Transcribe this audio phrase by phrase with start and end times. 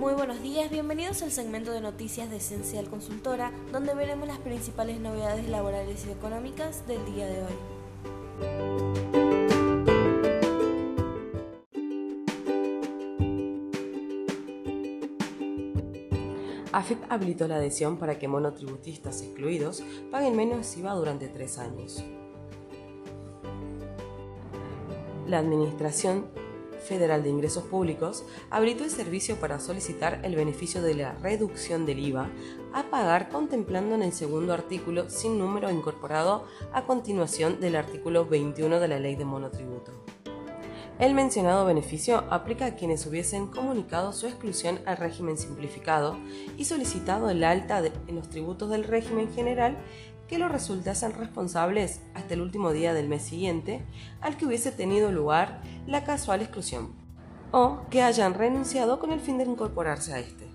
[0.00, 4.98] Muy buenos días, bienvenidos al segmento de noticias de Esencial Consultora, donde veremos las principales
[4.98, 7.52] novedades laborales y económicas del día de hoy.
[16.72, 22.02] AFIP habilitó la adhesión para que monotributistas excluidos paguen menos IVA durante tres años.
[25.26, 26.24] La Administración
[26.80, 31.98] Federal de Ingresos Públicos habilitó el servicio para solicitar el beneficio de la reducción del
[32.00, 32.30] IVA
[32.72, 38.80] a pagar contemplando en el segundo artículo sin número incorporado a continuación del artículo 21
[38.80, 39.92] de la Ley de Monotributo.
[41.00, 46.18] El mencionado beneficio aplica a quienes hubiesen comunicado su exclusión al régimen simplificado
[46.58, 49.78] y solicitado el alta en los tributos del régimen general
[50.30, 53.84] que lo resultasen responsables hasta el último día del mes siguiente
[54.20, 56.92] al que hubiese tenido lugar la casual exclusión,
[57.50, 60.48] o que hayan renunciado con el fin de incorporarse a este.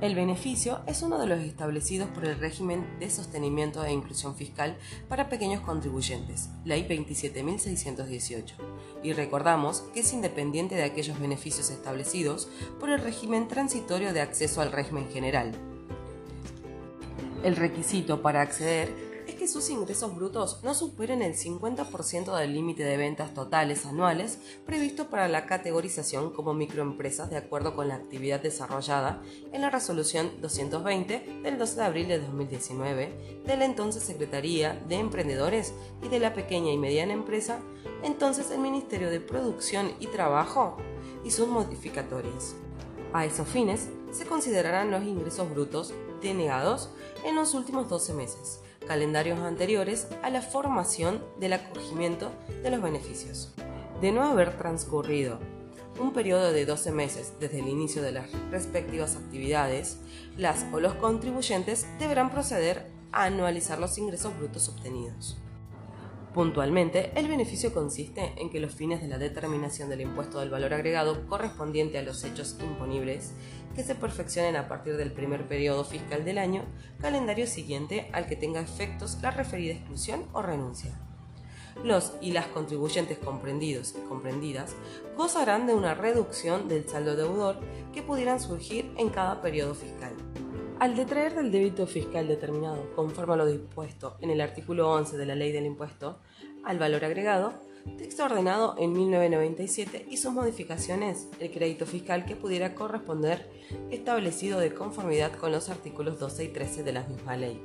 [0.00, 4.76] El beneficio es uno de los establecidos por el régimen de sostenimiento e inclusión fiscal
[5.08, 8.44] para pequeños contribuyentes, Ley 27.618,
[9.02, 12.48] y recordamos que es independiente de aquellos beneficios establecidos
[12.78, 15.52] por el régimen transitorio de acceso al régimen general,
[17.42, 22.84] el requisito para acceder es que sus ingresos brutos no superen el 50% del límite
[22.84, 28.40] de ventas totales anuales previsto para la categorización como microempresas de acuerdo con la actividad
[28.40, 34.80] desarrollada en la resolución 220 del 12 de abril de 2019 de la entonces Secretaría
[34.88, 37.60] de Emprendedores y de la Pequeña y Mediana Empresa,
[38.02, 40.76] entonces el Ministerio de Producción y Trabajo
[41.24, 42.56] y sus modificatorias.
[43.12, 46.90] A esos fines, se considerarán los ingresos brutos denegados
[47.24, 52.30] en los últimos 12 meses, calendarios anteriores a la formación del acogimiento
[52.62, 53.52] de los beneficios.
[54.00, 55.38] De no haber transcurrido
[56.00, 59.98] un periodo de 12 meses desde el inicio de las respectivas actividades,
[60.36, 65.41] las o los contribuyentes deberán proceder a anualizar los ingresos brutos obtenidos.
[66.34, 70.72] Puntualmente, el beneficio consiste en que los fines de la determinación del impuesto del valor
[70.72, 73.34] agregado correspondiente a los hechos imponibles
[73.74, 76.64] que se perfeccionen a partir del primer periodo fiscal del año,
[77.00, 80.98] calendario siguiente al que tenga efectos la referida exclusión o renuncia.
[81.84, 84.74] Los y las contribuyentes comprendidos y comprendidas
[85.16, 87.60] gozarán de una reducción del saldo deudor
[87.92, 90.12] que pudieran surgir en cada periodo fiscal.
[90.78, 95.26] Al detraer del débito fiscal determinado, conforme a lo dispuesto en el artículo 11 de
[95.26, 96.18] la Ley del Impuesto
[96.64, 97.52] al Valor Agregado,
[97.98, 103.48] texto ordenado en 1997 y sus modificaciones, el crédito fiscal que pudiera corresponder
[103.90, 107.60] establecido de conformidad con los artículos 12 y 13 de la misma ley.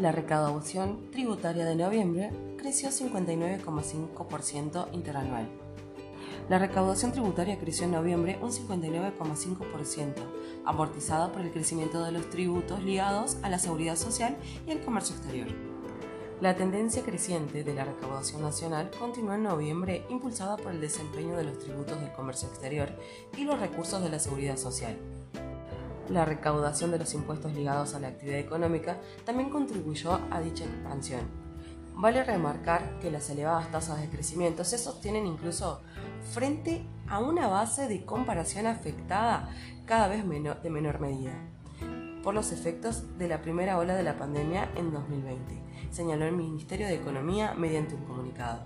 [0.00, 2.30] La recaudación tributaria de noviembre
[2.64, 5.46] creció 59,5% interanual.
[6.48, 10.14] La recaudación tributaria creció en noviembre un 59,5%,
[10.64, 15.14] amortizada por el crecimiento de los tributos ligados a la seguridad social y el comercio
[15.14, 15.48] exterior.
[16.40, 21.44] La tendencia creciente de la recaudación nacional continuó en noviembre impulsada por el desempeño de
[21.44, 22.88] los tributos del comercio exterior
[23.36, 24.96] y los recursos de la seguridad social.
[26.08, 31.43] La recaudación de los impuestos ligados a la actividad económica también contribuyó a dicha expansión,
[31.94, 35.80] Vale remarcar que las elevadas tasas de crecimiento se sostienen incluso
[36.32, 39.48] frente a una base de comparación afectada
[39.86, 40.24] cada vez
[40.62, 41.32] de menor medida
[42.24, 45.60] por los efectos de la primera ola de la pandemia en 2020,
[45.90, 48.64] señaló el Ministerio de Economía mediante un comunicado.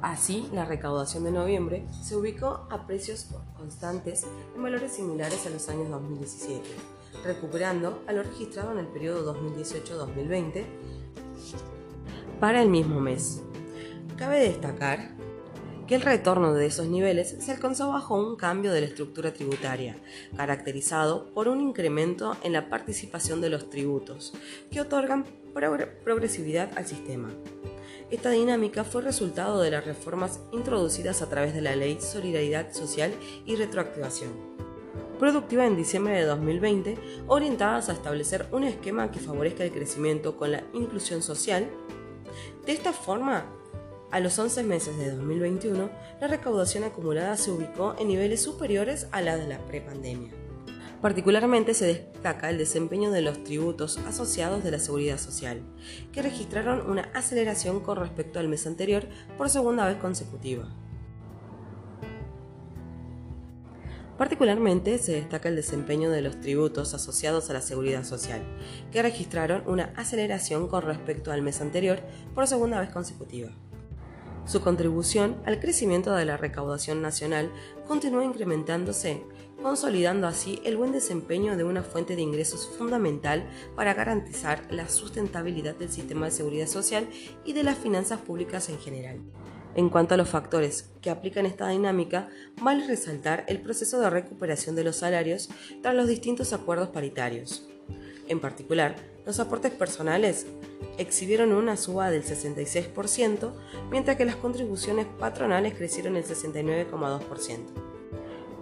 [0.00, 3.26] Así, la recaudación de noviembre se ubicó a precios
[3.56, 6.62] constantes en valores similares a los años 2017,
[7.24, 10.64] recuperando a lo registrado en el periodo 2018-2020
[12.40, 13.42] para el mismo mes.
[14.16, 15.14] Cabe destacar
[15.86, 19.96] que el retorno de esos niveles se alcanzó bajo un cambio de la estructura tributaria,
[20.36, 24.32] caracterizado por un incremento en la participación de los tributos,
[24.70, 25.24] que otorgan
[26.04, 27.30] progresividad al sistema.
[28.10, 33.12] Esta dinámica fue resultado de las reformas introducidas a través de la Ley Solidaridad Social
[33.44, 34.30] y Retroactivación,
[35.18, 40.52] productiva en diciembre de 2020, orientadas a establecer un esquema que favorezca el crecimiento con
[40.52, 41.68] la inclusión social
[42.66, 43.46] de esta forma,
[44.10, 45.90] a los 11 meses de 2021,
[46.20, 50.32] la recaudación acumulada se ubicó en niveles superiores a la de la prepandemia.
[51.02, 55.62] Particularmente se destaca el desempeño de los tributos asociados de la seguridad social,
[56.12, 60.72] que registraron una aceleración con respecto al mes anterior por segunda vez consecutiva.
[64.18, 68.42] Particularmente se destaca el desempeño de los tributos asociados a la seguridad social,
[68.92, 72.00] que registraron una aceleración con respecto al mes anterior
[72.34, 73.50] por segunda vez consecutiva.
[74.46, 77.50] Su contribución al crecimiento de la recaudación nacional
[77.88, 79.22] continúa incrementándose,
[79.62, 85.74] consolidando así el buen desempeño de una fuente de ingresos fundamental para garantizar la sustentabilidad
[85.74, 87.08] del sistema de seguridad social
[87.44, 89.20] y de las finanzas públicas en general.
[89.76, 92.28] En cuanto a los factores que aplican esta dinámica,
[92.60, 95.50] vale resaltar el proceso de recuperación de los salarios
[95.82, 97.68] tras los distintos acuerdos paritarios.
[98.28, 100.46] En particular, los aportes personales
[100.98, 103.52] exhibieron una suba del 66%,
[103.90, 107.93] mientras que las contribuciones patronales crecieron el 69,2%.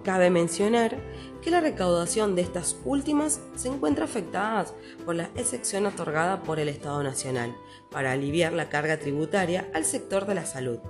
[0.05, 0.97] Cabe mencionar
[1.43, 4.67] que la recaudación de estas últimas se encuentra afectada
[5.05, 7.55] por la excepción otorgada por el Estado Nacional
[7.89, 10.81] para aliviar la carga tributaria al sector de la salud,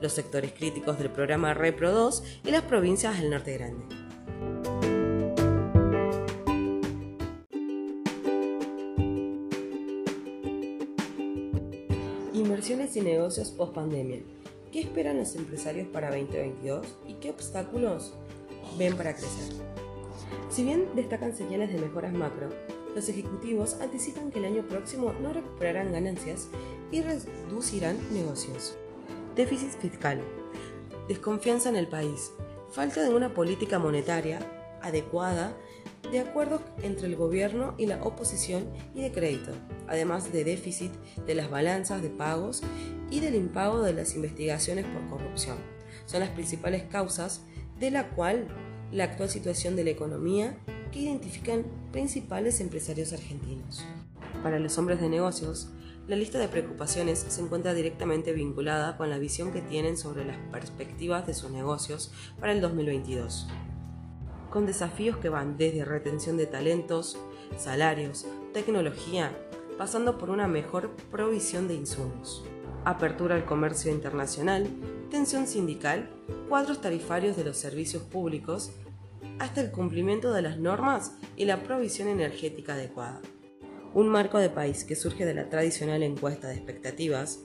[0.00, 3.84] los sectores críticos del programa Repro 2 y las provincias del Norte Grande.
[12.34, 14.20] Inversiones y negocios post pandemia.
[14.70, 18.14] ¿Qué esperan los empresarios para 2022 y qué obstáculos
[18.78, 19.54] ven para crecer.
[20.50, 22.48] Si bien destacan señales de mejoras macro,
[22.94, 26.48] los ejecutivos anticipan que el año próximo no recuperarán ganancias
[26.90, 28.76] y reducirán negocios.
[29.36, 30.20] Déficit fiscal.
[31.06, 32.32] Desconfianza en el país.
[32.72, 34.40] Falta de una política monetaria
[34.82, 35.56] adecuada
[36.10, 39.52] de acuerdo entre el gobierno y la oposición y de crédito,
[39.86, 40.92] además de déficit
[41.26, 42.62] de las balanzas de pagos
[43.10, 45.58] y del impago de las investigaciones por corrupción.
[46.06, 47.42] Son las principales causas
[47.80, 48.46] de la cual
[48.92, 50.58] la actual situación de la economía
[50.92, 53.84] que identifican principales empresarios argentinos.
[54.42, 55.70] Para los hombres de negocios,
[56.06, 60.36] la lista de preocupaciones se encuentra directamente vinculada con la visión que tienen sobre las
[60.52, 63.48] perspectivas de sus negocios para el 2022,
[64.50, 67.18] con desafíos que van desde retención de talentos,
[67.56, 69.32] salarios, tecnología,
[69.78, 72.44] pasando por una mejor provisión de insumos
[72.84, 74.66] apertura al comercio internacional,
[75.10, 76.08] tensión sindical,
[76.48, 78.72] cuadros tarifarios de los servicios públicos,
[79.38, 83.20] hasta el cumplimiento de las normas y la provisión energética adecuada.
[83.92, 87.40] Un marco de país que surge de la tradicional encuesta de expectativas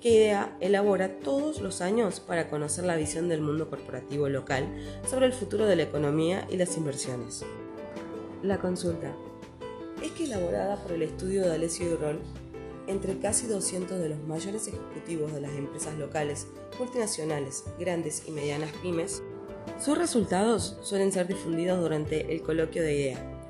[0.00, 4.66] que IDEA elabora todos los años para conocer la visión del mundo corporativo local
[5.06, 7.44] sobre el futuro de la economía y las inversiones.
[8.42, 9.14] La consulta
[10.02, 12.20] es que elaborada por el estudio de Alessio y Roll
[12.90, 16.46] entre casi 200 de los mayores ejecutivos de las empresas locales,
[16.78, 19.22] multinacionales, grandes y medianas pymes,
[19.78, 23.40] sus resultados suelen ser difundidos durante el coloquio de IDEA,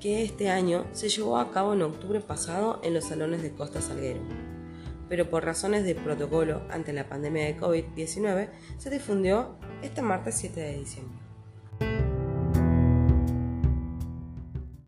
[0.00, 3.80] que este año se llevó a cabo en octubre pasado en los salones de Costa
[3.80, 4.20] Salguero.
[5.08, 10.60] Pero por razones de protocolo ante la pandemia de COVID-19 se difundió este martes 7
[10.60, 11.25] de diciembre.